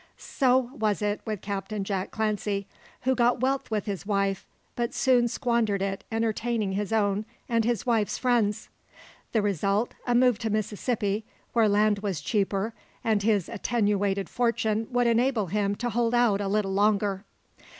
[0.17, 2.65] So was it with Captain Jack Clancy;
[3.01, 7.85] who got wealth with his wife, but soon squandered it entertaining his own and his
[7.85, 8.67] wife's friends.
[9.31, 15.05] The result, a move to Mississippi, where land was cheaper, and his attenuated fortune would
[15.05, 17.23] enable him to hold out a little longer.